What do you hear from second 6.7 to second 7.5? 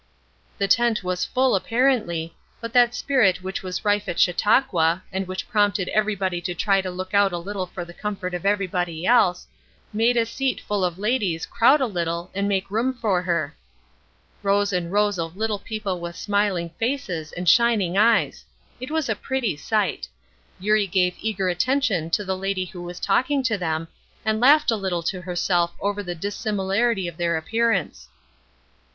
to look out a